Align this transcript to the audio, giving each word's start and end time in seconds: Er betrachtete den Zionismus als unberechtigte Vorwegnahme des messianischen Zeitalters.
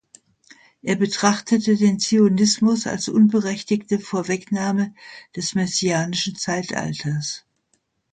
Er 0.81 0.95
betrachtete 0.95 1.77
den 1.77 1.99
Zionismus 1.99 2.87
als 2.87 3.07
unberechtigte 3.07 3.99
Vorwegnahme 3.99 4.95
des 5.35 5.53
messianischen 5.53 6.35
Zeitalters. 6.35 7.45